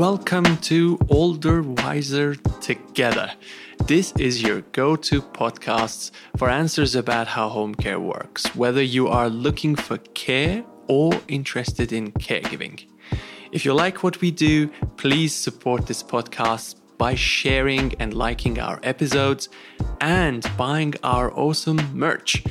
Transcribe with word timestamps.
Welcome 0.00 0.56
to 0.62 0.98
Older 1.10 1.60
Wiser 1.60 2.34
Together. 2.34 3.32
This 3.84 4.12
is 4.12 4.40
your 4.42 4.62
go 4.72 4.96
to 4.96 5.20
podcasts 5.20 6.10
for 6.38 6.48
answers 6.48 6.94
about 6.94 7.26
how 7.26 7.50
home 7.50 7.74
care 7.74 8.00
works, 8.00 8.46
whether 8.56 8.82
you 8.82 9.08
are 9.08 9.28
looking 9.28 9.76
for 9.76 9.98
care 9.98 10.64
or 10.88 11.12
interested 11.28 11.92
in 11.92 12.12
caregiving. 12.12 12.82
If 13.52 13.66
you 13.66 13.74
like 13.74 14.02
what 14.02 14.22
we 14.22 14.30
do, 14.30 14.68
please 14.96 15.34
support 15.34 15.86
this 15.86 16.02
podcast 16.02 16.76
by 16.96 17.14
sharing 17.14 17.92
and 18.00 18.14
liking 18.14 18.58
our 18.58 18.80
episodes 18.82 19.50
and 20.00 20.50
buying 20.56 20.94
our 21.02 21.30
awesome 21.38 21.94
merch. 21.94 22.42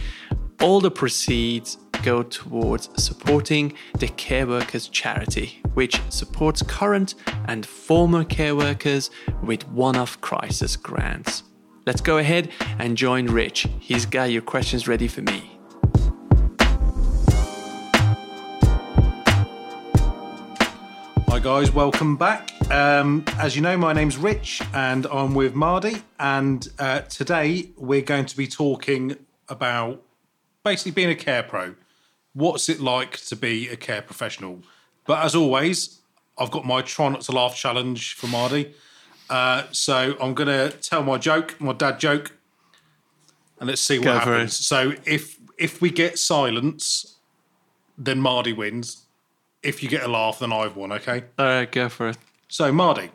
All 0.61 0.81
the 0.81 0.91
proceeds 0.91 1.79
go 2.04 2.21
towards 2.21 2.89
supporting 3.04 3.73
the 3.97 4.07
Care 4.07 4.45
Workers 4.45 4.88
charity, 4.88 5.63
which 5.74 6.02
supports 6.09 6.62
current 6.62 7.16
and 7.46 7.66
former 7.66 8.23
care 8.23 8.55
workers 8.55 9.10
with 9.44 9.68
one 9.70 9.96
off 9.96 10.20
crisis 10.22 10.76
grants. 10.76 11.44
Let's 11.86 12.02
go 12.02 12.18
ahead 12.18 12.50
and 12.77 12.96
join 12.96 13.27
Rich. 13.27 13.68
He's 13.80 14.05
got 14.05 14.32
your 14.32 14.41
questions 14.41 14.88
ready 14.88 15.08
for 15.08 15.22
me. 15.22 15.60
Hi 21.27 21.40
guys, 21.41 21.72
welcome 21.72 22.18
back. 22.18 22.52
Um, 22.70 23.24
as 23.38 23.55
you 23.55 23.62
know, 23.62 23.77
my 23.77 23.94
name's 23.94 24.18
Rich, 24.18 24.62
and 24.74 25.08
I'm 25.08 25.34
with 25.34 25.55
Mahdi. 25.55 26.04
And 26.20 26.68
uh, 26.77 27.02
today 27.02 27.72
we're 27.77 28.02
going 28.02 28.26
to 28.26 28.36
be 28.36 28.46
talking 28.46 29.16
about 29.48 30.04
basically 30.63 30.91
being 30.91 31.10
a 31.10 31.16
care 31.16 31.41
pro. 31.41 31.76
What's 32.34 32.70
it 32.70 32.80
like 32.80 33.18
to 33.27 33.36
be 33.36 33.70
a 33.70 33.76
care 33.76 34.02
professional? 34.02 34.60
But 35.09 35.26
as 35.26 35.34
always, 35.34 36.02
I've 36.38 36.52
got 36.52 36.68
my 36.68 36.84
try 36.84 37.09
not 37.09 37.22
to 37.22 37.31
laugh 37.31 37.55
challenge 37.55 38.13
for 38.13 38.27
Mahdi. 38.27 38.76
Uh, 39.27 39.63
so 39.71 40.15
I'm 40.21 40.35
going 40.35 40.49
to 40.49 40.70
tell 40.77 41.02
my 41.02 41.18
joke, 41.18 41.60
my 41.60 41.74
dad 41.74 41.99
joke, 41.99 42.32
and 43.60 43.68
let's 43.68 43.82
see 43.82 43.98
what 43.98 44.05
Go 44.05 44.20
happens. 44.20 44.55
So 44.55 44.93
if 45.05 45.40
if 45.57 45.82
we 45.82 45.90
get 45.90 46.20
silence, 46.20 47.15
then 47.98 48.21
Mahdi 48.21 48.54
wins. 48.54 49.07
If 49.63 49.82
you 49.82 49.90
get 49.90 50.04
a 50.04 50.07
laugh, 50.07 50.37
then 50.37 50.54
I've 50.54 50.76
won. 50.76 50.91
Okay. 50.91 51.24
All 51.40 51.46
right, 51.46 51.71
go 51.71 51.90
for 51.90 52.10
it. 52.10 52.18
So, 52.48 52.71
Mahdi, 52.71 53.10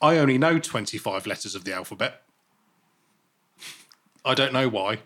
I 0.00 0.16
only 0.18 0.38
know 0.38 0.60
25 0.60 1.26
letters 1.26 1.56
of 1.56 1.64
the 1.64 1.72
alphabet. 1.72 2.22
I 4.24 4.34
don't 4.34 4.52
know 4.52 4.68
why. 4.68 5.00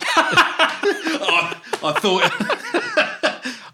I, 0.00 1.60
I 1.82 1.92
thought 1.98 3.06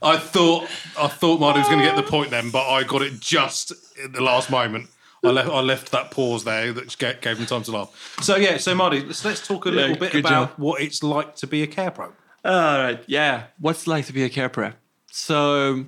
I 0.02 0.19
thought 0.19 0.64
I 0.98 1.08
thought 1.08 1.41
Mahdi 1.41 1.61
was 1.61 1.69
going 1.69 1.80
to 1.80 1.84
get 1.84 1.97
the 1.97 2.02
point 2.02 2.30
then, 2.30 2.50
but 2.50 2.69
I 2.69 2.84
got 2.84 3.02
it 3.02 3.20
just 3.20 3.72
at 4.03 4.12
the 4.12 4.22
last 4.22 4.50
moment. 4.50 4.88
I 5.25 5.30
left 5.30 5.48
I 5.48 5.61
left 5.61 5.92
that 5.92 6.11
pause 6.11 6.44
there 6.44 6.72
that 6.72 6.97
gave, 6.98 7.20
gave 7.20 7.38
him 7.38 7.47
time 7.47 7.62
to 7.64 7.72
laugh. 7.72 8.16
So 8.22 8.36
yeah, 8.36 8.58
so 8.58 8.75
Mahdi, 8.75 9.00
let's, 9.00 9.25
let's 9.25 9.47
talk 9.47 9.66
a 9.66 9.70
little 9.70 9.97
bit 9.97 10.14
about 10.14 10.50
job. 10.50 10.58
what 10.58 10.80
it's 10.80 11.03
like 11.03 11.36
to 11.36 11.47
be 11.47 11.62
a 11.62 11.66
care 11.66 11.91
pro. 11.91 12.12
All 12.44 12.78
right, 12.78 13.03
yeah. 13.06 13.44
What's 13.58 13.86
it 13.86 13.91
like 13.91 14.06
to 14.06 14.12
be 14.12 14.22
a 14.22 14.28
care 14.28 14.48
pro? 14.48 14.72
So, 15.11 15.86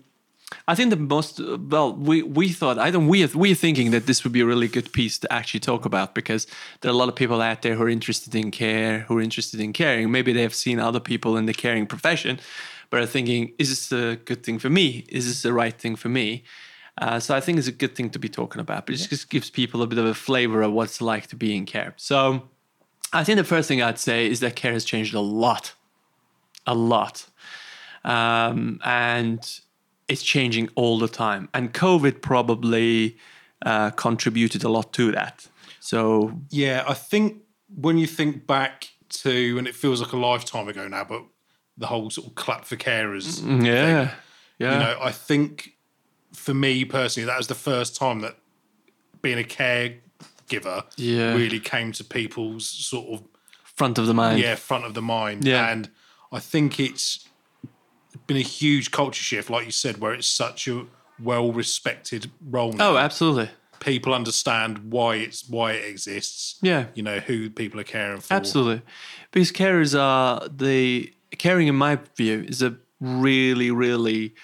I 0.67 0.75
think 0.75 0.91
the 0.91 0.97
most 0.97 1.41
well, 1.41 1.95
we 1.95 2.23
we 2.23 2.49
thought 2.49 2.79
I 2.79 2.91
don't 2.91 3.07
we 3.07 3.25
we're 3.27 3.55
thinking 3.55 3.91
that 3.93 4.07
this 4.07 4.25
would 4.25 4.33
be 4.33 4.41
a 4.41 4.47
really 4.47 4.67
good 4.67 4.93
piece 4.93 5.19
to 5.19 5.33
actually 5.33 5.61
talk 5.61 5.85
about 5.85 6.15
because 6.15 6.47
there 6.81 6.91
are 6.91 6.95
a 6.95 6.97
lot 6.97 7.09
of 7.09 7.15
people 7.15 7.41
out 7.41 7.63
there 7.63 7.75
who 7.75 7.83
are 7.85 7.89
interested 7.89 8.35
in 8.35 8.51
care, 8.51 9.01
who 9.01 9.19
are 9.19 9.23
interested 9.23 9.61
in 9.61 9.73
caring. 9.73 10.11
Maybe 10.11 10.33
they 10.33 10.43
have 10.43 10.55
seen 10.55 10.81
other 10.81 11.01
people 11.01 11.37
in 11.37 11.47
the 11.47 11.55
caring 11.55 11.87
profession, 11.87 12.41
but 12.91 13.01
are 13.01 13.07
thinking, 13.07 13.53
is 13.59 13.69
this 13.69 13.93
a 13.93 14.17
good 14.17 14.43
thing 14.45 14.59
for 14.59 14.71
me? 14.71 15.05
Is 15.09 15.27
this 15.27 15.43
the 15.43 15.53
right 15.53 15.79
thing 15.79 15.97
for 15.97 16.09
me? 16.09 16.45
Uh, 16.97 17.21
so 17.21 17.35
I 17.35 17.41
think 17.41 17.59
it's 17.59 17.69
a 17.69 17.73
good 17.73 17.95
thing 17.95 18.11
to 18.11 18.19
be 18.19 18.29
talking 18.29 18.61
about, 18.61 18.87
but 18.87 18.95
it 18.95 18.99
just 18.99 19.31
gives 19.31 19.51
people 19.51 19.83
a 19.83 19.87
bit 19.87 19.99
of 19.99 20.07
a 20.07 20.15
flavor 20.15 20.63
of 20.63 20.73
what 20.73 20.85
it's 20.85 21.01
like 21.01 21.29
to 21.29 21.37
be 21.37 21.57
in 21.57 21.65
care. 21.65 21.95
So 21.97 22.49
I 23.13 23.23
think 23.23 23.37
the 23.37 23.45
first 23.45 23.69
thing 23.69 23.81
I'd 23.81 23.99
say 23.99 24.27
is 24.27 24.41
that 24.41 24.57
care 24.57 24.73
has 24.73 24.85
changed 24.85 25.15
a 25.15 25.21
lot 25.21 25.75
a 26.69 26.75
lot. 26.75 27.27
Um, 28.05 28.81
and 28.85 29.61
it's 30.07 30.23
changing 30.23 30.69
all 30.77 30.99
the 30.99 31.09
time. 31.09 31.49
And 31.53 31.75
COVID 31.75 32.23
probably 32.23 33.17
uh, 33.67 33.91
contributed 33.91 34.63
a 34.63 34.69
lot 34.69 34.93
to 34.93 35.11
that. 35.13 35.49
So, 35.81 36.39
Yeah, 36.51 36.85
I 36.87 36.95
think 36.95 37.43
when 37.75 37.99
you 37.99 38.07
think 38.07 38.47
back 38.47 38.91
to, 39.09 39.59
and 39.59 39.67
it 39.67 39.75
feels 39.75 40.01
like 40.01 40.13
a 40.13 40.17
lifetime 40.17 40.69
ago 40.69 40.87
now, 40.87 41.05
but 41.05 41.25
the 41.79 41.87
whole 41.87 42.11
sort 42.11 42.27
of 42.27 42.35
clap 42.35 42.65
for 42.65 42.77
carers. 42.77 43.41
Mm, 43.41 43.65
yeah. 43.65 44.15
Yeah. 44.59 44.73
You 44.75 44.79
know, 44.81 44.99
I 45.01 45.13
think 45.13 45.75
for 46.33 46.53
me 46.53 46.85
personally, 46.85 47.27
that 47.27 47.39
was 47.39 47.47
the 47.47 47.55
first 47.55 47.97
time 47.97 48.21
that 48.21 48.37
being 49.23 49.39
a 49.39 49.45
caregiver 49.45 50.85
Yeah. 50.97 51.35
really 51.35 51.61
came 51.61 51.93
to 51.93 52.05
people's 52.05 52.67
sort 52.69 53.09
of 53.21 53.23
Front 53.77 53.99
of 53.99 54.07
the 54.07 54.15
mind. 54.15 54.41
yeah 54.41 54.57
front 54.57 54.85
of 54.85 54.95
the 54.95 55.03
mind. 55.03 55.45
Yeah. 55.45 55.71
And 55.71 55.89
I 56.33 56.41
think 56.41 56.81
it's 56.81 57.27
been 58.27 58.37
a 58.37 58.41
huge 58.41 58.91
culture 58.91 59.23
shift, 59.23 59.49
like 59.51 59.65
you 59.67 59.71
said, 59.73 59.99
where 59.99 60.13
it's 60.13 60.27
such 60.27 60.67
a 60.67 60.87
well 61.23 61.53
respected 61.53 62.31
role. 62.51 62.73
now. 62.73 62.91
Oh, 62.93 62.97
absolutely. 62.97 63.51
people 63.81 64.13
understand 64.13 64.91
why 64.91 65.15
it's 65.17 65.49
why 65.49 65.73
it 65.73 65.85
exists. 65.89 66.57
Yeah. 66.61 66.87
You 66.95 67.05
know 67.05 67.21
who 67.21 67.49
people 67.51 67.79
are 67.79 67.85
caring 67.85 68.21
for. 68.21 68.35
Absolutely. 68.35 68.83
Because 69.31 69.53
carers 69.53 69.97
are 69.99 70.49
the 70.49 71.13
caring, 71.37 71.69
in 71.69 71.75
my 71.75 71.99
view, 72.17 72.45
is 72.49 72.63
a 72.63 72.77
really, 73.01 73.71
really 73.71 74.35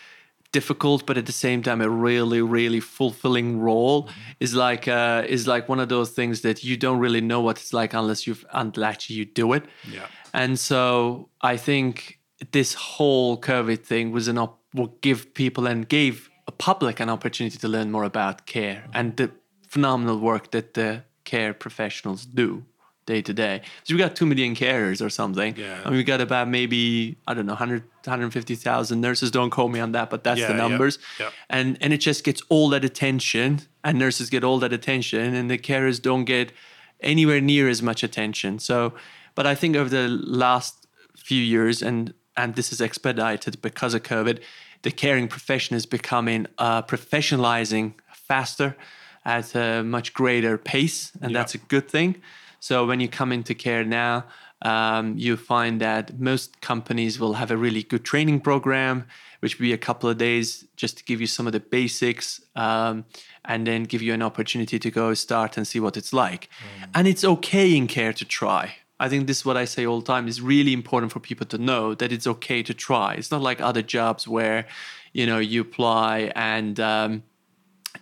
difficult, 0.52 1.04
but 1.04 1.18
at 1.18 1.26
the 1.26 1.32
same 1.32 1.62
time, 1.62 1.80
a 1.80 1.88
really, 1.88 2.40
really 2.40 2.80
fulfilling 2.80 3.60
role. 3.60 4.08
Is 4.40 4.54
like 4.54 4.86
uh, 4.88 5.24
is 5.26 5.46
like 5.46 5.68
one 5.68 5.80
of 5.80 5.88
those 5.88 6.10
things 6.10 6.40
that 6.42 6.62
you 6.62 6.76
don't 6.76 6.98
really 6.98 7.20
know 7.20 7.40
what 7.40 7.58
it's 7.58 7.72
like 7.72 7.92
unless 7.94 8.26
you've 8.26 8.44
unless 8.52 9.10
you 9.10 9.24
do 9.24 9.52
it. 9.52 9.64
Yeah. 9.90 10.06
And 10.32 10.58
so 10.58 11.28
I 11.40 11.56
think 11.56 12.18
this 12.52 12.74
whole 12.74 13.40
COVID 13.40 13.84
thing 13.84 14.12
was 14.12 14.28
an 14.28 14.38
op- 14.38 14.60
will 14.74 14.96
give 15.00 15.34
people 15.34 15.66
and 15.66 15.88
gave 15.88 16.28
a 16.46 16.52
public 16.52 17.00
an 17.00 17.08
opportunity 17.08 17.58
to 17.58 17.68
learn 17.68 17.90
more 17.90 18.04
about 18.04 18.46
care 18.46 18.84
and 18.92 19.16
the 19.16 19.30
phenomenal 19.68 20.18
work 20.18 20.50
that 20.50 20.74
the 20.74 21.04
care 21.24 21.54
professionals 21.54 22.26
do 22.26 22.64
day 23.06 23.20
to 23.22 23.32
day. 23.34 23.60
So 23.84 23.94
we 23.94 23.98
got 23.98 24.16
2 24.16 24.26
million 24.26 24.54
carers 24.54 25.04
or 25.04 25.10
something. 25.10 25.56
Yeah. 25.56 25.82
And 25.84 25.94
we 25.94 26.02
got 26.04 26.20
about 26.20 26.48
maybe, 26.48 27.16
I 27.26 27.34
don't 27.34 27.46
know, 27.46 27.52
100, 27.52 27.82
150,000 28.04 29.00
nurses. 29.00 29.30
Don't 29.30 29.50
quote 29.50 29.70
me 29.70 29.80
on 29.80 29.92
that, 29.92 30.10
but 30.10 30.24
that's 30.24 30.40
Yeah, 30.40 30.48
the 30.48 30.54
numbers. 30.54 30.98
yeah. 31.20 31.30
And, 31.50 31.76
and 31.80 31.92
it 31.92 31.98
just 31.98 32.24
gets 32.24 32.42
all 32.48 32.68
that 32.70 32.84
attention 32.84 33.60
and 33.82 33.98
nurses 33.98 34.30
get 34.30 34.42
all 34.44 34.58
that 34.60 34.72
attention 34.72 35.34
and 35.34 35.50
the 35.50 35.58
carers 35.58 36.00
don't 36.00 36.24
get 36.24 36.52
anywhere 37.00 37.40
near 37.40 37.68
as 37.68 37.82
much 37.82 38.02
attention. 38.02 38.58
So, 38.58 38.94
but 39.34 39.46
I 39.46 39.54
think 39.54 39.76
over 39.76 39.90
the 39.90 40.08
last 40.08 40.86
few 41.16 41.42
years, 41.42 41.82
and 41.82 42.14
and 42.36 42.54
this 42.56 42.72
is 42.72 42.80
expedited 42.80 43.60
because 43.62 43.94
of 43.94 44.02
COVID, 44.02 44.40
the 44.82 44.90
caring 44.90 45.28
profession 45.28 45.76
is 45.76 45.86
becoming 45.86 46.46
uh, 46.58 46.82
professionalizing 46.82 47.94
faster 48.12 48.76
at 49.24 49.54
a 49.54 49.82
much 49.82 50.12
greater 50.14 50.58
pace, 50.58 51.12
and 51.20 51.34
that's 51.34 51.54
a 51.54 51.58
good 51.58 51.88
thing. 51.88 52.16
So 52.64 52.86
when 52.86 52.98
you 52.98 53.08
come 53.08 53.30
into 53.30 53.54
care 53.54 53.84
now, 53.84 54.24
um, 54.62 55.18
you 55.18 55.36
find 55.36 55.82
that 55.82 56.18
most 56.18 56.62
companies 56.62 57.20
will 57.20 57.34
have 57.34 57.50
a 57.50 57.58
really 57.58 57.82
good 57.82 58.06
training 58.06 58.40
program, 58.40 59.04
which 59.40 59.58
will 59.58 59.64
be 59.64 59.74
a 59.74 59.84
couple 59.88 60.08
of 60.08 60.16
days 60.16 60.64
just 60.74 60.96
to 60.96 61.04
give 61.04 61.20
you 61.20 61.26
some 61.26 61.46
of 61.46 61.52
the 61.52 61.60
basics 61.60 62.40
um, 62.56 63.04
and 63.44 63.66
then 63.66 63.82
give 63.82 64.00
you 64.00 64.14
an 64.14 64.22
opportunity 64.22 64.78
to 64.78 64.90
go 64.90 65.12
start 65.12 65.58
and 65.58 65.68
see 65.68 65.78
what 65.78 65.98
it's 65.98 66.14
like. 66.14 66.48
And 66.94 67.06
it's 67.06 67.22
okay 67.22 67.76
in 67.76 67.86
care 67.86 68.14
to 68.14 68.24
try. 68.24 68.76
I 68.98 69.10
think 69.10 69.26
this 69.26 69.40
is 69.40 69.44
what 69.44 69.58
I 69.58 69.66
say 69.66 69.84
all 69.84 70.00
the 70.00 70.06
time. 70.06 70.26
It's 70.26 70.40
really 70.40 70.72
important 70.72 71.12
for 71.12 71.20
people 71.20 71.44
to 71.48 71.58
know 71.58 71.94
that 71.94 72.12
it's 72.12 72.26
okay 72.26 72.62
to 72.62 72.72
try. 72.72 73.12
It's 73.12 73.30
not 73.30 73.42
like 73.42 73.60
other 73.60 73.82
jobs 73.82 74.26
where, 74.26 74.66
you 75.12 75.26
know, 75.26 75.38
you 75.38 75.60
apply 75.60 76.32
and 76.34 76.80
um, 76.80 77.24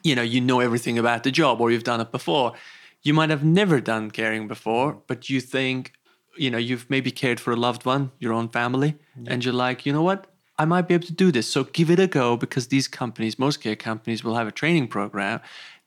you 0.04 0.14
know 0.14 0.22
you 0.22 0.40
know 0.40 0.60
everything 0.60 0.98
about 0.98 1.24
the 1.24 1.32
job 1.32 1.60
or 1.60 1.72
you've 1.72 1.84
done 1.84 2.00
it 2.00 2.12
before 2.12 2.54
you 3.02 3.12
might 3.14 3.30
have 3.30 3.44
never 3.44 3.80
done 3.80 4.10
caring 4.10 4.48
before 4.48 5.02
but 5.06 5.28
you 5.28 5.40
think 5.40 5.92
you 6.36 6.50
know 6.50 6.58
you've 6.58 6.88
maybe 6.88 7.10
cared 7.10 7.38
for 7.40 7.52
a 7.52 7.56
loved 7.56 7.84
one 7.84 8.10
your 8.18 8.32
own 8.32 8.48
family 8.48 8.96
and 9.26 9.44
you're 9.44 9.54
like 9.54 9.84
you 9.86 9.92
know 9.92 10.02
what? 10.02 10.26
I 10.58 10.64
might 10.64 10.86
be 10.86 10.94
able 10.94 11.06
to 11.06 11.12
do 11.12 11.32
this. 11.32 11.50
So 11.50 11.64
give 11.64 11.90
it 11.90 11.98
a 11.98 12.06
go 12.06 12.36
because 12.36 12.68
these 12.68 12.86
companies 12.86 13.38
most 13.38 13.60
care 13.60 13.76
companies 13.76 14.22
will 14.22 14.36
have 14.36 14.46
a 14.46 14.52
training 14.52 14.88
program. 14.88 15.40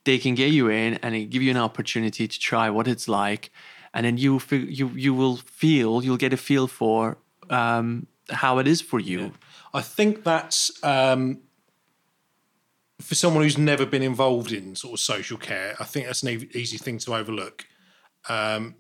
They 0.03 0.17
can 0.17 0.35
get 0.35 0.51
you 0.51 0.69
in 0.69 0.95
and 0.95 1.29
give 1.29 1.41
you 1.41 1.51
an 1.51 1.57
opportunity 1.57 2.27
to 2.27 2.39
try 2.39 2.69
what 2.69 2.87
it's 2.87 3.07
like 3.07 3.51
and 3.93 4.05
then 4.05 4.17
you 4.17 4.41
you 4.51 4.89
you 4.89 5.13
will 5.13 5.37
feel 5.37 6.03
you'll 6.03 6.17
get 6.17 6.33
a 6.33 6.37
feel 6.37 6.67
for 6.67 7.17
um, 7.49 8.07
how 8.29 8.59
it 8.59 8.67
is 8.67 8.81
for 8.81 8.99
you. 8.99 9.31
I 9.73 9.81
think 9.81 10.23
that's 10.23 10.71
um, 10.83 11.39
for 13.01 13.15
someone 13.15 13.43
who's 13.43 13.57
never 13.57 13.85
been 13.85 14.01
involved 14.01 14.51
in 14.51 14.75
sort 14.75 14.93
of 14.93 14.99
social 14.99 15.37
care. 15.37 15.75
I 15.79 15.83
think 15.83 16.05
that's 16.05 16.23
an 16.23 16.29
e- 16.29 16.49
easy 16.53 16.77
thing 16.77 16.97
to 16.99 17.13
overlook. 17.15 17.65
Um, 18.29 18.75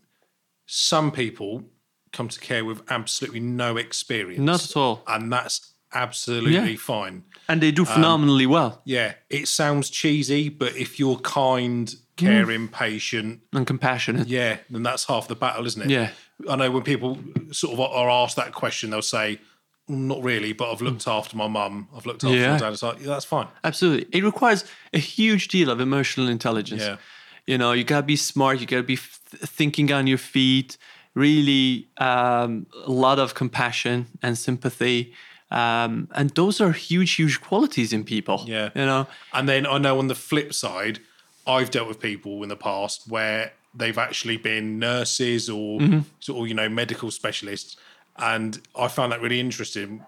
some 0.65 1.11
people 1.11 1.63
come 2.11 2.29
to 2.29 2.39
care 2.39 2.63
with 2.65 2.81
absolutely 2.89 3.41
no 3.41 3.77
experience, 3.77 4.39
not 4.41 4.63
at 4.63 4.77
all 4.77 5.03
and 5.07 5.31
that's 5.31 5.73
absolutely 5.93 6.53
Yeah. 6.53 6.75
fine. 6.77 7.23
and 7.47 7.61
they 7.61 7.71
do 7.71 7.85
phenomenally 7.85 8.45
well 8.47 8.81
Yeah, 8.85 9.13
it 9.29 9.47
sounds 9.47 9.89
cheesy, 9.89 10.49
but 10.49 10.75
if 10.75 10.97
you're 10.99 11.17
kind, 11.19 11.93
caring, 12.17 12.67
patient, 12.69 13.41
and 13.53 13.67
compassionate. 13.67 14.27
yeah, 14.27 14.57
then 14.69 14.81
that's 14.83 15.03
half 15.05 15.27
the 15.27 15.35
battle, 15.35 15.65
isn't 15.67 15.83
it? 15.83 15.89
Yeah. 15.89 16.11
I 16.49 16.55
know 16.55 16.71
when 16.71 16.83
people 16.83 17.19
sort 17.51 17.73
of 17.73 17.79
are 17.81 18.09
asked 18.09 18.35
that 18.37 18.53
question, 18.53 18.89
they'll 18.89 19.01
say, 19.01 19.35
"Mm, 19.35 19.39
"Not 19.87 20.23
really, 20.23 20.53
but 20.53 20.71
I've 20.71 20.81
looked 20.81 21.07
after 21.07 21.37
my 21.37 21.47
mum. 21.47 21.87
I've 21.95 22.05
looked 22.05 22.23
after 22.23 22.35
Yeah. 22.35 22.53
my 22.53 22.57
dad." 22.59 22.73
It's 22.73 22.83
like, 22.83 22.99
yeah, 23.01 23.07
that's 23.07 23.25
fine. 23.25 23.47
Absolutely. 23.63 24.07
It 24.17 24.23
requires 24.23 24.65
a 24.93 24.97
huge 24.99 25.47
deal 25.49 25.69
of 25.69 25.79
emotional 25.79 26.27
intelligence. 26.27 26.81
Yeah. 26.81 26.97
You 27.47 27.57
know, 27.59 27.71
you 27.73 27.83
got 27.83 27.97
to 28.01 28.03
be 28.07 28.15
smart, 28.15 28.59
you 28.59 28.65
got 28.65 28.77
to 28.77 28.83
be 28.83 28.95
f- 28.95 29.19
thinking 29.31 29.91
on 29.91 30.07
your 30.07 30.17
feet, 30.17 30.77
really 31.13 31.87
um, 31.97 32.65
a 32.85 32.91
lot 32.91 33.19
of 33.19 33.33
compassion 33.35 34.07
and 34.23 34.37
sympathy. 34.37 35.13
Um, 35.51 36.09
and 36.15 36.31
those 36.31 36.59
are 36.59 36.71
huge, 36.71 37.13
huge 37.13 37.39
qualities 37.41 37.93
in 37.93 38.03
people. 38.03 38.43
Yeah. 38.47 38.69
You 38.75 38.85
know, 38.85 39.07
And 39.33 39.47
then 39.47 39.65
I 39.67 39.77
know 39.77 39.99
on 39.99 40.07
the 40.07 40.15
flip 40.15 40.53
side, 40.53 40.99
I've 41.47 41.69
dealt 41.69 41.87
with 41.87 41.99
people 41.99 42.41
in 42.43 42.49
the 42.49 42.55
past 42.55 43.03
where 43.07 43.53
they've 43.75 43.97
actually 43.97 44.37
been 44.37 44.79
nurses 44.79 45.49
or 45.49 45.79
sort 46.19 46.41
of, 46.41 46.47
you 46.47 46.53
know, 46.55 46.67
medical 46.69 47.11
specialists. 47.11 47.77
And 48.17 48.61
I 48.77 48.87
found 48.87 49.11
that 49.11 49.21
really 49.21 49.39
interesting, 49.39 50.05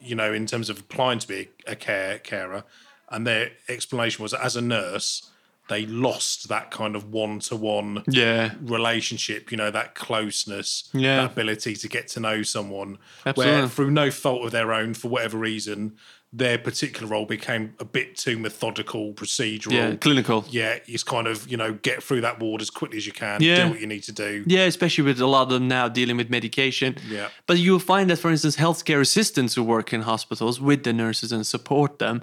you 0.00 0.14
know, 0.14 0.32
in 0.32 0.46
terms 0.46 0.70
of 0.70 0.78
applying 0.80 1.18
to 1.18 1.28
be 1.28 1.48
a 1.66 1.76
care 1.76 2.18
carer. 2.18 2.64
And 3.10 3.26
their 3.26 3.50
explanation 3.68 4.22
was 4.22 4.32
as 4.32 4.56
a 4.56 4.62
nurse, 4.62 5.30
they 5.68 5.86
lost 5.86 6.48
that 6.48 6.70
kind 6.70 6.96
of 6.96 7.12
one 7.12 7.38
to 7.38 7.56
one 7.56 8.02
yeah. 8.08 8.54
relationship, 8.60 9.50
you 9.50 9.56
know, 9.56 9.70
that 9.70 9.94
closeness, 9.94 10.88
Yeah. 10.92 11.16
that 11.22 11.32
ability 11.32 11.76
to 11.76 11.88
get 11.88 12.08
to 12.08 12.20
know 12.20 12.42
someone, 12.42 12.98
Absolutely. 13.24 13.54
where 13.60 13.68
through 13.68 13.90
no 13.92 14.10
fault 14.10 14.44
of 14.44 14.50
their 14.50 14.72
own, 14.72 14.94
for 14.94 15.08
whatever 15.08 15.38
reason, 15.38 15.96
their 16.32 16.58
particular 16.58 17.08
role 17.08 17.26
became 17.26 17.74
a 17.80 17.84
bit 17.84 18.16
too 18.16 18.38
methodical, 18.38 19.12
procedural. 19.14 19.72
Yeah. 19.72 19.96
Clinical. 19.96 20.44
Yeah, 20.48 20.78
it's 20.86 21.02
kind 21.02 21.26
of, 21.26 21.50
you 21.50 21.56
know, 21.56 21.72
get 21.72 22.04
through 22.04 22.20
that 22.20 22.38
ward 22.38 22.62
as 22.62 22.70
quickly 22.70 22.98
as 22.98 23.06
you 23.06 23.12
can, 23.12 23.42
Yeah. 23.42 23.64
do 23.64 23.70
what 23.70 23.80
you 23.80 23.86
need 23.88 24.04
to 24.04 24.12
do. 24.12 24.44
Yeah, 24.46 24.66
especially 24.66 25.02
with 25.02 25.20
a 25.20 25.26
lot 25.26 25.42
of 25.42 25.48
them 25.48 25.66
now 25.66 25.88
dealing 25.88 26.16
with 26.16 26.30
medication. 26.30 26.96
Yeah. 27.08 27.28
But 27.46 27.58
you'll 27.58 27.80
find 27.80 28.08
that, 28.10 28.18
for 28.18 28.30
instance, 28.30 28.56
healthcare 28.56 29.00
assistants 29.00 29.54
who 29.54 29.64
work 29.64 29.92
in 29.92 30.02
hospitals 30.02 30.60
with 30.60 30.84
the 30.84 30.92
nurses 30.92 31.32
and 31.32 31.44
support 31.44 31.98
them, 31.98 32.22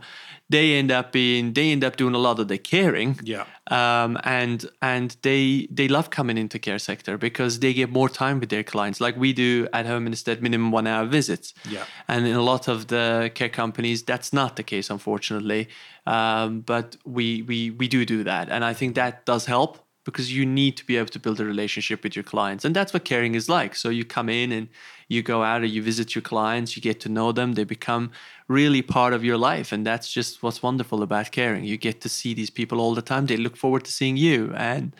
they 0.49 0.75
end 0.75 0.91
up 0.91 1.11
being 1.11 1.53
they 1.53 1.71
end 1.71 1.83
up 1.83 1.95
doing 1.97 2.15
a 2.15 2.17
lot 2.17 2.39
of 2.39 2.47
the 2.47 2.57
caring. 2.57 3.19
Yeah. 3.23 3.45
Um, 3.69 4.17
and 4.23 4.65
and 4.81 5.15
they 5.21 5.67
they 5.69 5.87
love 5.87 6.09
coming 6.09 6.37
into 6.37 6.57
care 6.59 6.79
sector 6.79 7.17
because 7.17 7.59
they 7.59 7.73
get 7.73 7.91
more 7.91 8.09
time 8.09 8.39
with 8.39 8.49
their 8.49 8.63
clients, 8.63 9.01
like 9.01 9.17
we 9.17 9.33
do 9.33 9.67
at 9.73 9.85
home 9.85 10.07
instead 10.07 10.41
minimum 10.41 10.71
one 10.71 10.87
hour 10.87 11.05
visits. 11.05 11.53
Yeah. 11.69 11.83
And 12.07 12.25
in 12.25 12.35
a 12.35 12.41
lot 12.41 12.67
of 12.67 12.87
the 12.87 13.31
care 13.33 13.49
companies, 13.49 14.03
that's 14.03 14.31
not 14.31 14.55
the 14.55 14.63
case, 14.63 14.89
unfortunately. 14.89 15.67
Um, 16.05 16.61
but 16.61 16.95
we 17.05 17.41
we 17.41 17.71
we 17.71 17.87
do 17.87 18.05
do 18.05 18.23
that, 18.23 18.49
and 18.49 18.63
I 18.63 18.73
think 18.73 18.95
that 18.95 19.25
does 19.25 19.45
help 19.45 19.86
because 20.11 20.33
you 20.33 20.45
need 20.45 20.77
to 20.77 20.85
be 20.85 20.95
able 20.97 21.09
to 21.09 21.19
build 21.19 21.39
a 21.39 21.45
relationship 21.45 22.03
with 22.03 22.15
your 22.15 22.23
clients, 22.23 22.65
and 22.65 22.75
that's 22.75 22.93
what 22.93 23.03
caring 23.03 23.35
is 23.35 23.49
like. 23.49 23.75
So 23.75 23.89
you 23.89 24.05
come 24.05 24.29
in 24.29 24.51
and 24.51 24.67
you 25.09 25.21
go 25.21 25.43
out 25.43 25.61
and 25.63 25.69
you 25.71 25.83
visit 25.83 26.15
your 26.15 26.21
clients, 26.21 26.75
you 26.75 26.81
get 26.81 26.99
to 27.01 27.09
know 27.09 27.31
them, 27.31 27.53
they 27.53 27.63
become 27.65 28.11
really 28.47 28.81
part 28.81 29.13
of 29.13 29.23
your 29.23 29.37
life, 29.37 29.71
and 29.71 29.85
that's 29.85 30.11
just 30.11 30.41
what's 30.41 30.63
wonderful 30.63 31.03
about 31.03 31.31
caring. 31.31 31.63
You 31.65 31.77
get 31.77 32.01
to 32.01 32.09
see 32.09 32.33
these 32.33 32.49
people 32.49 32.79
all 32.79 32.95
the 32.95 33.01
time; 33.01 33.25
they 33.25 33.37
look 33.37 33.57
forward 33.57 33.83
to 33.85 33.91
seeing 33.91 34.17
you, 34.17 34.53
and 34.55 34.95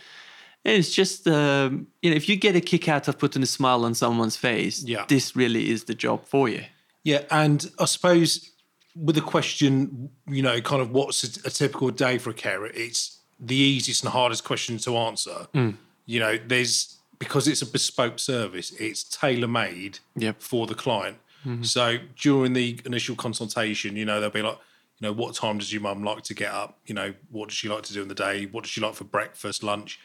it's 0.64 0.94
just 0.94 1.28
um, 1.28 1.88
you 2.02 2.10
know 2.10 2.16
if 2.18 2.28
you 2.28 2.36
get 2.36 2.56
a 2.56 2.62
kick 2.62 2.90
out 2.90 3.08
of 3.08 3.18
putting 3.18 3.44
a 3.44 3.48
smile 3.48 3.86
on 3.86 3.94
someone's 3.96 4.38
face, 4.38 4.84
Yeah. 4.84 5.06
this 5.08 5.36
really 5.36 5.70
is 5.70 5.86
the 5.86 5.96
job 5.96 6.26
for 6.26 6.50
you. 6.50 6.64
Yeah, 7.04 7.22
and 7.32 7.72
I 7.80 7.86
suppose 7.86 8.52
with 8.96 9.16
the 9.16 9.22
question, 9.22 10.10
you 10.28 10.42
know, 10.42 10.60
kind 10.60 10.82
of 10.82 10.92
what's 10.92 11.24
a, 11.24 11.48
a 11.48 11.52
typical 11.52 11.92
day 11.92 12.18
for 12.18 12.32
a 12.32 12.34
carer, 12.34 12.72
it's 12.74 13.17
the 13.40 13.56
easiest 13.56 14.04
and 14.04 14.12
hardest 14.12 14.44
question 14.44 14.78
to 14.80 14.98
answer. 14.98 15.48
Mm. 15.54 15.76
You 16.06 16.20
know, 16.20 16.38
there's 16.48 16.98
because 17.20 17.48
it's 17.48 17.62
a 17.62 17.66
bespoke 17.66 18.20
service, 18.20 18.72
it's 18.80 19.04
tailor 19.04 19.48
made 19.48 20.00
Yep. 20.16 20.42
for 20.42 20.68
the 20.68 20.76
client. 20.76 21.18
Mm-hmm. 21.46 21.64
So 21.64 21.98
during 22.16 22.54
the 22.54 22.80
initial 22.86 23.16
consultation, 23.16 23.96
you 23.96 24.06
know, 24.06 24.20
they'll 24.22 24.30
be 24.30 24.42
like, 24.42 24.58
you 25.00 25.08
know, 25.08 25.14
what 25.14 25.36
time 25.36 25.58
does 25.58 25.72
your 25.72 25.82
mum 25.82 26.04
like 26.04 26.24
to 26.24 26.34
get 26.34 26.52
up? 26.52 26.78
You 26.86 26.94
know, 26.96 27.14
what 27.32 27.50
does 27.50 27.58
she 27.58 27.70
like 27.70 27.84
to 27.84 27.94
do 27.94 28.02
in 28.02 28.08
the 28.08 28.16
day? 28.16 28.46
What 28.46 28.64
does 28.64 28.72
she 28.72 28.82
like 28.82 28.96
for 28.96 29.04
breakfast, 29.04 29.64
lunch? 29.64 30.00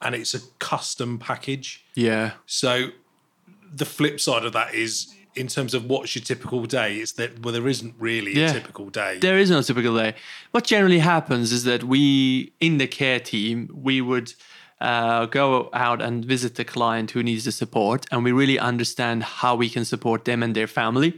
And 0.00 0.14
it's 0.14 0.34
a 0.34 0.40
custom 0.58 1.18
package. 1.18 1.84
Yeah. 1.94 2.32
So 2.46 2.88
the 3.72 3.84
flip 3.86 4.20
side 4.20 4.44
of 4.44 4.52
that 4.52 4.74
is 4.74 5.14
in 5.36 5.48
terms 5.48 5.74
of 5.74 5.84
what's 5.86 6.14
your 6.14 6.22
typical 6.24 6.64
day, 6.64 6.96
it's 6.96 7.12
that 7.12 7.30
well 7.42 7.52
there 7.52 7.68
isn't 7.68 7.94
really 7.98 8.34
Yeah. 8.34 8.50
a 8.50 8.52
typical 8.52 8.88
day. 8.90 9.18
There 9.18 9.38
is 9.38 9.50
no 9.50 9.62
typical 9.62 9.94
day. 9.96 10.14
What 10.52 10.64
generally 10.64 11.00
happens 11.00 11.52
is 11.52 11.64
that 11.64 11.82
we, 11.84 12.52
in 12.60 12.78
the 12.78 12.86
care 12.86 13.20
team, 13.20 13.68
we 13.72 14.00
would 14.00 14.32
uh, 14.80 15.26
go 15.26 15.70
out 15.72 16.02
and 16.02 16.24
visit 16.24 16.54
the 16.56 16.64
client 16.64 17.12
who 17.12 17.22
needs 17.22 17.44
the 17.44 17.52
support, 17.52 18.06
and 18.10 18.24
we 18.24 18.32
really 18.32 18.58
understand 18.58 19.22
how 19.22 19.54
we 19.56 19.68
can 19.68 19.84
support 19.84 20.24
them 20.24 20.42
and 20.42 20.54
their 20.54 20.66
family. 20.66 21.14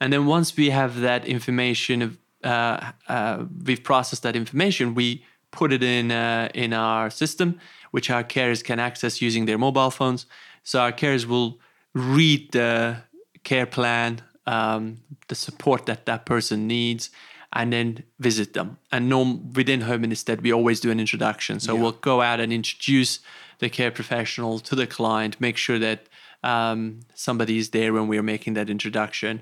And 0.00 0.12
then 0.12 0.26
once 0.26 0.56
we 0.56 0.70
have 0.70 1.00
that 1.00 1.24
information, 1.26 2.18
uh, 2.44 2.92
uh, 3.08 3.44
we've 3.66 3.82
processed 3.82 4.22
that 4.22 4.36
information, 4.36 4.94
we 4.94 5.24
put 5.50 5.72
it 5.72 5.82
in 5.82 6.10
uh, 6.10 6.48
in 6.54 6.72
our 6.72 7.10
system, 7.10 7.58
which 7.92 8.10
our 8.10 8.24
carers 8.24 8.62
can 8.64 8.78
access 8.78 9.20
using 9.20 9.46
their 9.46 9.58
mobile 9.58 9.90
phones. 9.90 10.26
So 10.64 10.80
our 10.80 10.92
carers 10.92 11.24
will 11.26 11.58
read 11.94 12.52
the 12.52 12.96
care 13.44 13.66
plan, 13.66 14.22
um, 14.46 14.98
the 15.28 15.34
support 15.34 15.86
that 15.86 16.06
that 16.06 16.26
person 16.26 16.66
needs, 16.66 17.10
and 17.52 17.72
then 17.72 18.02
visit 18.18 18.54
them. 18.54 18.78
And 18.90 19.08
norm, 19.08 19.52
within 19.52 19.82
Home 19.82 20.04
Instead, 20.04 20.40
we 20.42 20.52
always 20.52 20.80
do 20.80 20.90
an 20.90 20.98
introduction. 20.98 21.60
So 21.60 21.74
we'll 21.74 21.92
go 21.92 22.22
out 22.22 22.40
and 22.40 22.52
introduce 22.52 23.20
the 23.58 23.68
care 23.68 23.90
professional 23.90 24.58
to 24.60 24.74
the 24.74 24.86
client, 24.86 25.40
make 25.40 25.56
sure 25.56 25.78
that 25.78 26.08
um, 26.42 27.00
somebody 27.14 27.58
is 27.58 27.70
there 27.70 27.92
when 27.92 28.08
we're 28.08 28.22
making 28.22 28.54
that 28.54 28.68
introduction, 28.68 29.40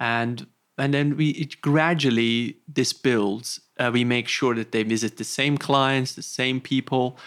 and 0.00 0.46
and 0.78 0.92
then 0.94 1.16
we 1.16 1.30
it 1.30 1.60
gradually 1.60 2.56
this 2.66 2.92
builds. 2.92 3.60
Uh, 3.78 3.90
we 3.92 4.04
make 4.04 4.26
sure 4.28 4.54
that 4.54 4.72
they 4.72 4.82
visit 4.82 5.16
the 5.16 5.24
same 5.24 5.56
clients, 5.58 6.14
the 6.14 6.22
same 6.22 6.60
people, 6.60 7.18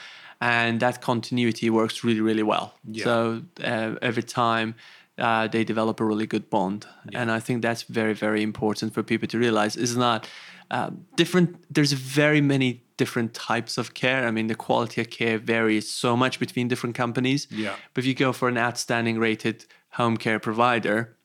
and 0.41 0.79
that 0.79 1.01
continuity 1.01 1.69
works 1.69 2.03
really 2.03 2.21
really 2.21 2.43
well. 2.43 2.73
So 3.03 3.41
uh, 3.63 3.95
every 4.01 4.23
time 4.23 4.75
uh, 5.17 5.47
they 5.47 5.63
develop 5.63 5.99
a 5.99 6.05
really 6.05 6.25
good 6.25 6.49
bond, 6.49 6.85
and 7.13 7.31
I 7.31 7.39
think 7.39 7.61
that's 7.61 7.83
very 7.83 8.13
very 8.13 8.41
important 8.41 8.93
for 8.93 9.03
people 9.03 9.27
to 9.27 9.37
realize. 9.37 9.75
Is 9.75 9.95
not 9.95 10.27
um, 10.71 11.05
different. 11.15 11.63
There's 11.73 11.93
very 11.93 12.41
many 12.41 12.83
different 12.97 13.33
types 13.33 13.77
of 13.77 13.93
care. 13.93 14.27
I 14.27 14.31
mean, 14.31 14.47
the 14.47 14.55
quality 14.55 15.01
of 15.01 15.09
care 15.09 15.37
varies 15.37 15.89
so 15.89 16.15
much 16.15 16.39
between 16.39 16.67
different 16.67 16.95
companies. 16.95 17.47
Yeah. 17.49 17.75
But 17.93 18.03
if 18.03 18.07
you 18.07 18.13
go 18.13 18.33
for 18.33 18.47
an 18.49 18.57
outstanding 18.57 19.19
rated 19.19 19.65
home 19.89 20.17
care 20.17 20.39
provider, 20.39 21.17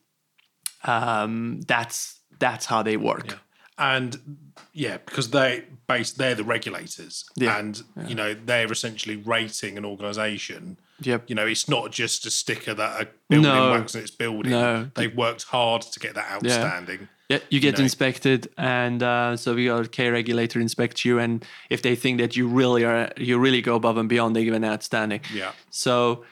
um, 0.83 1.61
that's 1.61 2.19
that's 2.39 2.65
how 2.65 2.83
they 2.83 2.97
work. 2.97 3.39
And 3.79 4.45
yeah, 4.73 4.97
because 4.97 5.31
they 5.31 5.63
base 5.87 6.11
they're 6.11 6.35
the 6.35 6.43
regulators. 6.43 7.25
Yeah. 7.35 7.57
And 7.57 7.81
you 8.07 8.15
know, 8.15 8.33
they're 8.33 8.71
essentially 8.71 9.15
rating 9.15 9.77
an 9.77 9.85
organization. 9.85 10.77
Yep. 11.01 11.23
You 11.27 11.35
know, 11.35 11.45
it's 11.47 11.67
not 11.69 11.91
just 11.91 12.25
a 12.25 12.29
sticker 12.31 12.73
that 12.73 13.01
a 13.01 13.07
building 13.29 13.51
No. 13.51 13.73
in 13.75 13.83
its 13.83 14.11
building. 14.11 14.51
No. 14.51 14.89
They've 14.95 15.15
worked 15.15 15.43
hard 15.45 15.81
to 15.83 15.99
get 15.99 16.13
that 16.15 16.29
outstanding. 16.29 17.07
Yeah, 17.29 17.39
you 17.49 17.59
get 17.59 17.77
know. 17.77 17.83
inspected, 17.83 18.49
and 18.57 19.03
uh, 19.03 19.37
so 19.37 19.53
we 19.53 19.67
got 19.67 19.85
a 19.85 19.87
care 19.87 20.11
regulator 20.11 20.59
inspect 20.59 21.05
you, 21.05 21.19
and 21.19 21.45
if 21.69 21.83
they 21.83 21.95
think 21.95 22.19
that 22.19 22.35
you 22.35 22.47
really 22.47 22.83
are, 22.83 23.11
you 23.17 23.37
really 23.37 23.61
go 23.61 23.75
above 23.75 23.97
and 23.97 24.09
beyond, 24.09 24.35
they 24.35 24.43
give 24.43 24.55
an 24.55 24.65
outstanding. 24.65 25.21
Yeah. 25.31 25.51
So, 25.69 26.25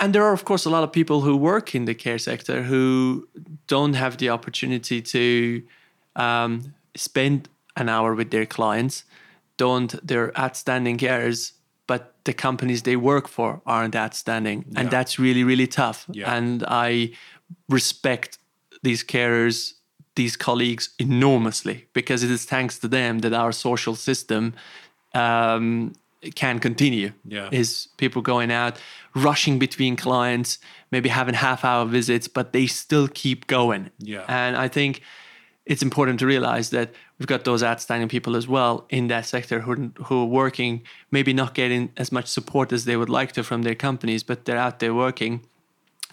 and 0.00 0.12
there 0.12 0.24
are 0.24 0.32
of 0.32 0.44
course 0.44 0.64
a 0.64 0.70
lot 0.70 0.82
of 0.82 0.90
people 0.90 1.20
who 1.20 1.36
work 1.36 1.72
in 1.72 1.84
the 1.84 1.94
care 1.94 2.18
sector 2.18 2.64
who 2.64 3.28
don't 3.68 3.94
have 3.94 4.16
the 4.16 4.30
opportunity 4.30 5.00
to 5.02 5.62
um, 6.16 6.74
spend 6.94 7.48
an 7.76 7.88
hour 7.88 8.14
with 8.14 8.30
their 8.30 8.46
clients. 8.46 9.04
Don't 9.56 9.94
they're 10.06 10.36
outstanding 10.38 10.98
carers, 10.98 11.52
but 11.86 12.14
the 12.24 12.32
companies 12.32 12.82
they 12.82 12.96
work 12.96 13.28
for 13.28 13.60
aren't 13.66 13.94
outstanding, 13.94 14.64
and 14.76 14.90
that's 14.90 15.18
really 15.18 15.44
really 15.44 15.66
tough. 15.66 16.06
Yeah. 16.10 16.34
And 16.34 16.64
I 16.66 17.12
respect 17.68 18.38
these 18.82 19.04
carers, 19.04 19.74
these 20.14 20.36
colleagues 20.36 20.90
enormously 20.98 21.86
because 21.92 22.22
it 22.22 22.30
is 22.30 22.44
thanks 22.44 22.78
to 22.80 22.88
them 22.88 23.20
that 23.20 23.32
our 23.32 23.52
social 23.52 23.94
system 23.94 24.54
um, 25.14 25.92
can 26.34 26.58
continue. 26.58 27.12
Yeah. 27.24 27.48
Is 27.52 27.88
people 27.96 28.22
going 28.22 28.50
out, 28.50 28.78
rushing 29.14 29.58
between 29.58 29.96
clients, 29.96 30.58
maybe 30.90 31.08
having 31.08 31.34
half 31.34 31.64
hour 31.64 31.84
visits, 31.84 32.28
but 32.28 32.52
they 32.52 32.66
still 32.66 33.08
keep 33.08 33.46
going. 33.46 33.90
Yeah. 33.98 34.24
And 34.28 34.56
I 34.56 34.68
think 34.68 35.02
it's 35.66 35.82
important 35.82 36.18
to 36.18 36.26
realize 36.26 36.70
that 36.70 36.92
we've 37.18 37.26
got 37.26 37.44
those 37.44 37.62
outstanding 37.62 38.08
people 38.08 38.36
as 38.36 38.46
well 38.46 38.84
in 38.90 39.08
that 39.08 39.24
sector 39.24 39.60
who, 39.60 39.92
who 40.04 40.22
are 40.22 40.26
working, 40.26 40.82
maybe 41.10 41.32
not 41.32 41.54
getting 41.54 41.90
as 41.96 42.12
much 42.12 42.26
support 42.26 42.72
as 42.72 42.84
they 42.84 42.96
would 42.96 43.08
like 43.08 43.32
to 43.32 43.42
from 43.42 43.62
their 43.62 43.74
companies, 43.74 44.22
but 44.22 44.44
they're 44.44 44.58
out 44.58 44.78
there 44.78 44.94
working. 44.94 45.40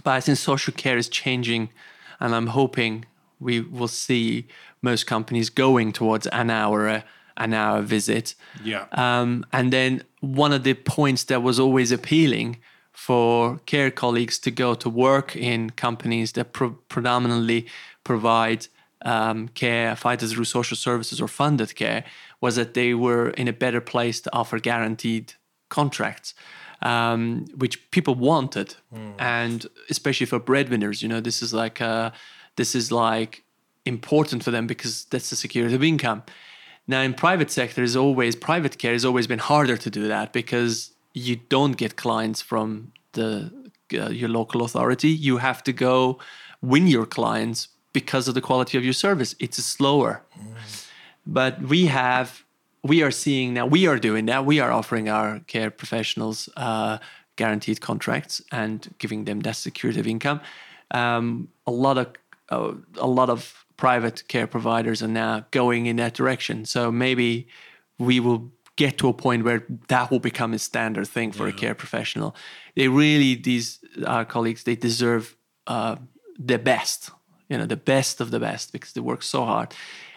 But 0.03 0.11
I 0.11 0.21
think 0.21 0.37
social 0.37 0.73
care 0.73 0.97
is 0.97 1.09
changing, 1.09 1.69
and 2.19 2.33
I'm 2.33 2.47
hoping 2.47 3.05
we 3.39 3.59
will 3.59 3.89
see 3.89 4.47
most 4.81 5.05
companies 5.05 5.49
going 5.49 5.91
towards 5.91 6.27
an 6.27 6.49
hour 6.49 6.87
uh, 6.87 7.01
an 7.37 7.53
hour 7.53 7.81
visit. 7.81 8.35
Yeah. 8.63 8.85
Um, 8.91 9.45
and 9.51 9.73
then 9.73 10.03
one 10.19 10.53
of 10.53 10.63
the 10.63 10.75
points 10.75 11.23
that 11.25 11.41
was 11.41 11.59
always 11.59 11.91
appealing 11.91 12.57
for 12.91 13.59
care 13.65 13.89
colleagues 13.89 14.37
to 14.39 14.51
go 14.51 14.75
to 14.75 14.89
work 14.89 15.35
in 15.35 15.71
companies 15.71 16.33
that 16.33 16.53
pro- 16.53 16.77
predominantly 16.87 17.67
provide 18.03 18.67
um, 19.05 19.47
care, 19.49 19.97
either 20.05 20.27
through 20.27 20.45
social 20.45 20.77
services 20.77 21.19
or 21.21 21.27
funded 21.27 21.75
care, 21.75 22.03
was 22.39 22.55
that 22.55 22.73
they 22.73 22.93
were 22.93 23.29
in 23.31 23.47
a 23.47 23.53
better 23.53 23.81
place 23.81 24.21
to 24.21 24.29
offer 24.33 24.59
guaranteed 24.59 25.33
contracts, 25.69 26.33
um, 26.81 27.45
which 27.55 27.91
people 27.91 28.15
wanted, 28.15 28.75
and 29.19 29.67
especially 29.89 30.25
for 30.25 30.39
breadwinners, 30.39 31.01
you 31.01 31.09
know, 31.09 31.21
this 31.21 31.41
is 31.41 31.53
like 31.53 31.81
uh, 31.81 32.11
this 32.55 32.75
is 32.75 32.91
like 32.91 33.43
important 33.85 34.43
for 34.43 34.51
them 34.51 34.67
because 34.67 35.05
that's 35.05 35.29
the 35.29 35.35
security 35.35 35.75
of 35.75 35.83
income. 35.83 36.23
Now, 36.87 37.01
in 37.01 37.13
private 37.13 37.51
sector, 37.51 37.83
is 37.83 37.95
always 37.95 38.35
private 38.35 38.77
care 38.77 38.93
has 38.93 39.05
always 39.05 39.27
been 39.27 39.39
harder 39.39 39.77
to 39.77 39.89
do 39.89 40.07
that 40.07 40.33
because 40.33 40.91
you 41.13 41.37
don't 41.49 41.77
get 41.77 41.95
clients 41.95 42.41
from 42.41 42.91
the 43.13 43.51
uh, 43.93 44.09
your 44.09 44.29
local 44.29 44.61
authority. 44.63 45.09
You 45.09 45.37
have 45.37 45.63
to 45.63 45.73
go 45.73 46.19
win 46.61 46.87
your 46.87 47.05
clients 47.05 47.69
because 47.93 48.27
of 48.27 48.35
the 48.35 48.41
quality 48.41 48.77
of 48.77 48.83
your 48.83 48.93
service. 48.93 49.35
It's 49.39 49.57
slower, 49.63 50.23
but 51.25 51.61
we 51.61 51.87
have 51.87 52.43
we 52.83 53.03
are 53.03 53.11
seeing 53.11 53.53
now 53.53 53.65
we 53.65 53.87
are 53.87 53.99
doing 53.99 54.25
that. 54.27 54.45
We 54.45 54.59
are 54.59 54.71
offering 54.71 55.09
our 55.09 55.39
care 55.47 55.71
professionals 55.71 56.49
uh, 56.57 56.97
guaranteed 57.35 57.81
contracts 57.81 58.41
and 58.51 58.93
giving 58.97 59.25
them 59.25 59.41
that 59.41 59.55
security 59.55 59.99
of 59.99 60.07
income. 60.07 60.41
Um, 60.91 61.49
a 61.65 61.71
lot 61.71 61.97
of 61.97 62.07
uh, 62.49 62.73
a 62.97 63.07
lot 63.07 63.29
of 63.29 63.65
private 63.77 64.27
care 64.27 64.47
providers 64.47 65.01
are 65.01 65.07
now 65.07 65.45
going 65.51 65.87
in 65.87 65.95
that 65.95 66.13
direction. 66.13 66.65
So 66.65 66.91
maybe 66.91 67.47
we 67.97 68.19
will 68.19 68.51
get 68.75 68.97
to 68.97 69.07
a 69.09 69.13
point 69.13 69.43
where 69.43 69.63
that 69.87 70.11
will 70.11 70.19
become 70.19 70.53
a 70.53 70.59
standard 70.59 71.07
thing 71.07 71.31
for 71.31 71.47
a 71.47 71.53
care 71.53 71.75
professional. 71.75 72.35
They 72.75 72.87
really, 72.87 73.35
these 73.35 73.79
our 74.05 74.25
colleagues, 74.25 74.63
they 74.63 74.75
deserve 74.75 75.35
uh, 75.67 75.95
the 76.37 76.57
best, 76.57 77.11
you 77.51 77.57
know, 77.57 77.65
the 77.65 77.75
best 77.93 78.21
of 78.21 78.31
the 78.31 78.39
best 78.39 78.71
because 78.71 78.93
they 78.93 79.01
work 79.01 79.23
so 79.23 79.43
hard. 79.45 79.73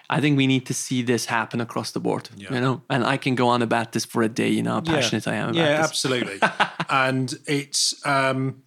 I 0.09 0.21
think 0.21 0.37
we 0.37 0.47
need 0.47 0.67
to 0.67 0.75
see 0.75 1.03
this 1.03 1.27
happen 1.27 1.61
across 1.61 1.91
the 1.93 2.01
board, 2.01 2.29
you 2.37 2.49
know, 2.51 2.83
and 2.89 3.05
I 3.05 3.17
can 3.17 3.35
go 3.35 3.49
on 3.49 3.63
about 3.63 3.93
this 3.93 4.05
for 4.05 4.23
a 4.23 4.29
day, 4.29 4.51
you 4.51 4.63
know, 4.63 4.75
how 4.75 4.81
passionate 4.83 5.27
I 5.27 5.35
am 5.35 5.49
about 5.49 5.57
yeah, 5.57 5.77
this. 5.79 5.89
absolutely. 5.89 6.39
and 6.91 7.35
it's 7.47 7.95
um, 8.07 8.63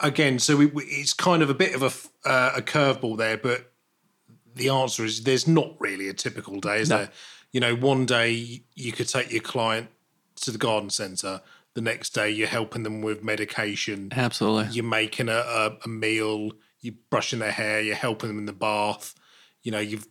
again, 0.00 0.38
so 0.38 0.56
we, 0.56 0.66
we, 0.66 0.82
it's 0.84 1.14
kind 1.14 1.42
of 1.42 1.50
a 1.50 1.54
bit 1.54 1.74
of 1.74 1.82
a 1.82 2.28
uh, 2.28 2.52
a 2.56 2.62
curveball 2.62 3.16
there, 3.18 3.36
but 3.36 3.72
the 4.54 4.68
answer 4.68 5.04
is 5.04 5.22
there's 5.24 5.46
not 5.46 5.74
really 5.80 6.08
a 6.08 6.14
typical 6.14 6.60
day, 6.60 6.80
is 6.80 6.88
No. 6.88 6.96
there? 6.98 7.10
You 7.52 7.60
know, 7.60 7.74
one 7.76 8.06
day 8.06 8.62
you 8.74 8.92
could 8.92 9.08
take 9.08 9.30
your 9.30 9.42
client 9.42 9.88
to 10.36 10.50
the 10.50 10.58
garden 10.58 10.90
centre. 10.90 11.42
The 11.74 11.80
next 11.82 12.14
day 12.14 12.30
you're 12.30 12.48
helping 12.48 12.82
them 12.82 13.02
with 13.02 13.22
medication. 13.22 14.08
Absolutely. 14.12 14.72
You're 14.74 14.84
making 14.84 15.28
a, 15.28 15.42
a, 15.62 15.76
a 15.84 15.88
meal. 15.88 16.52
You're 16.82 16.94
brushing 17.08 17.38
their 17.38 17.52
hair. 17.52 17.80
You're 17.80 17.94
helping 17.94 18.28
them 18.28 18.38
in 18.38 18.46
the 18.46 18.52
bath. 18.52 19.14
You 19.62 19.72
know, 19.72 19.78
you've 19.78 20.06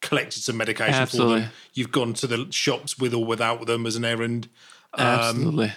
collected 0.00 0.42
some 0.42 0.56
medication 0.56 1.06
for 1.06 1.38
them. 1.38 1.50
You've 1.72 1.92
gone 1.92 2.14
to 2.14 2.26
the 2.26 2.46
shops 2.50 2.98
with 2.98 3.14
or 3.14 3.24
without 3.24 3.66
them 3.66 3.86
as 3.86 3.96
an 3.96 4.04
errand. 4.04 4.48
Um, 4.94 5.06
Absolutely. 5.06 5.72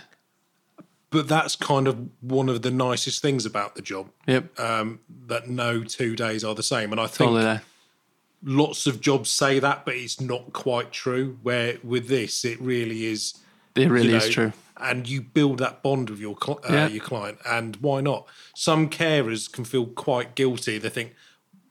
but 1.09 1.27
that's 1.27 1.55
kind 1.55 1.87
of 1.87 2.09
one 2.21 2.49
of 2.49 2.61
the 2.61 2.71
nicest 2.71 3.21
things 3.21 3.45
about 3.45 3.75
the 3.75 3.81
job 3.81 4.09
yep. 4.27 4.57
um, 4.59 4.99
that 5.27 5.49
no 5.49 5.83
two 5.83 6.15
days 6.15 6.43
are 6.43 6.53
the 6.53 6.63
same. 6.63 6.91
And 6.91 7.01
I 7.01 7.07
think 7.07 7.31
totally. 7.31 7.59
Lots 8.43 8.85
of 8.85 9.01
jobs 9.01 9.31
say 9.31 9.57
that, 9.59 9.83
but 9.83 9.95
it's 9.95 10.21
not 10.21 10.53
quite 10.53 10.91
true. 10.91 11.39
Where 11.41 11.77
with 11.83 12.07
this, 12.07 12.45
it 12.45 12.61
really 12.61 13.07
is. 13.07 13.33
It 13.75 13.89
really 13.89 14.11
you 14.11 14.17
is 14.17 14.29
true. 14.29 14.53
And 14.79 15.07
you 15.09 15.21
build 15.21 15.57
that 15.59 15.81
bond 15.83 16.09
with 16.09 16.19
your 16.19 16.35
cl- 16.41 16.59
uh, 16.69 16.73
Yeah. 16.73 16.87
your 16.87 17.03
client, 17.03 17.39
and 17.45 17.75
why 17.77 18.01
not? 18.01 18.27
Some 18.55 18.89
carers 18.89 19.51
can 19.51 19.65
feel 19.65 19.85
quite 19.85 20.35
guilty. 20.35 20.77
They 20.77 20.89
think 20.89 21.13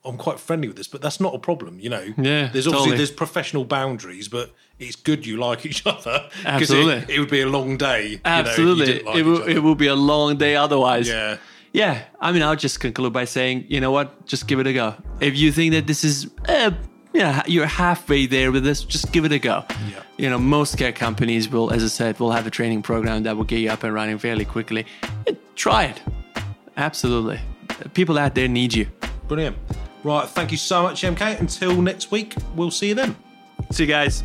I'm 0.04 0.16
quite 0.16 0.38
friendly 0.38 0.68
with 0.68 0.76
this, 0.76 0.86
but 0.88 1.02
that's 1.02 1.18
not 1.20 1.34
a 1.34 1.38
problem. 1.38 1.80
You 1.80 1.90
know, 1.90 2.02
Yeah, 2.16 2.48
There's 2.52 2.66
obviously 2.66 2.72
totally. 2.72 2.96
there's 2.98 3.10
professional 3.10 3.64
boundaries, 3.64 4.28
but 4.28 4.52
it's 4.78 4.94
good 4.96 5.26
you 5.26 5.36
like 5.36 5.66
each 5.66 5.84
other 5.86 6.26
because 6.30 6.44
Absolutely. 6.46 6.94
it, 6.94 7.10
it 7.16 7.18
would 7.20 7.30
be 7.30 7.40
a 7.40 7.48
long 7.48 7.76
day. 7.76 8.02
you 8.02 8.08
know, 8.16 8.16
you 8.16 8.20
Absolutely. 8.24 9.02
like 9.02 9.16
it, 9.16 9.22
will, 9.24 9.42
it 9.48 9.58
will 9.58 9.74
be 9.74 9.88
a 9.88 9.96
long 9.96 10.36
day 10.36 10.54
otherwise. 10.56 11.08
yeah. 11.08 11.38
Yeah, 11.72 12.04
I 12.20 12.32
mean, 12.32 12.42
I'll 12.42 12.56
just 12.56 12.80
conclude 12.80 13.12
by 13.12 13.26
saying, 13.26 13.66
you 13.68 13.80
know 13.82 13.90
what? 13.90 14.24
Just 14.24 14.46
give 14.48 14.60
it 14.60 14.66
a 14.66 14.72
go. 14.72 14.94
If 15.20 15.36
you 15.36 15.52
think 15.52 15.72
that 15.74 15.86
this 15.86 16.04
is, 16.04 16.30
uh, 16.48 16.70
know, 17.18 17.42
you're 17.46 17.66
halfway 17.66 18.26
there 18.26 18.52
with 18.52 18.64
this, 18.64 18.84
just 18.84 19.12
give 19.12 19.24
it 19.24 19.32
a 19.32 19.38
go. 19.38 19.64
Yeah. 19.90 20.02
You 20.16 20.30
know, 20.30 20.38
most 20.38 20.76
care 20.78 20.92
companies 20.92 21.48
will, 21.48 21.70
as 21.70 21.84
I 21.84 21.88
said, 21.88 22.18
will 22.18 22.32
have 22.32 22.46
a 22.46 22.50
training 22.50 22.82
program 22.82 23.22
that 23.24 23.36
will 23.36 23.44
get 23.44 23.58
you 23.60 23.70
up 23.70 23.82
and 23.84 23.92
running 23.94 24.18
fairly 24.18 24.44
quickly. 24.44 24.86
Try 25.54 25.84
it. 25.84 26.02
Absolutely. 26.76 27.40
People 27.94 28.18
out 28.18 28.34
there 28.34 28.48
need 28.48 28.74
you. 28.74 28.86
Brilliant. 29.28 29.56
Right, 30.04 30.28
thank 30.28 30.52
you 30.52 30.58
so 30.58 30.82
much, 30.84 31.02
MK. 31.02 31.40
Until 31.40 31.80
next 31.82 32.10
week, 32.10 32.34
we'll 32.54 32.70
see 32.70 32.88
you 32.88 32.94
then. 32.94 33.16
See 33.70 33.84
you 33.84 33.88
guys. 33.88 34.22